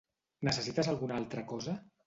Necessites 0.47 0.89
alguna 0.93 1.13
altra 1.21 1.45
cosa? 1.55 1.79